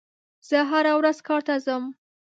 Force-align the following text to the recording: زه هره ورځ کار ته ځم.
زه 0.47 0.57
هره 0.69 0.93
ورځ 0.99 1.17
کار 1.27 1.41
ته 1.47 1.55
ځم. 1.65 1.83